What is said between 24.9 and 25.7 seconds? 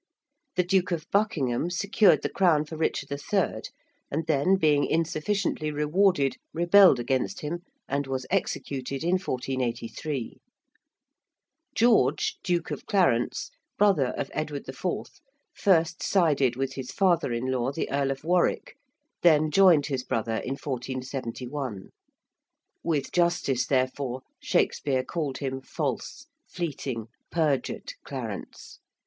called him